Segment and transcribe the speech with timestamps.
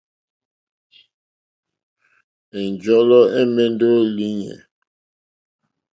[2.59, 4.55] Ɛ̀njɔ́lɔ́ ɛ̀mɛ́ndɛ́ ó lìɲɛ̂.